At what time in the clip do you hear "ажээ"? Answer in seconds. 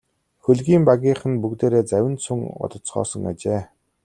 3.31-3.61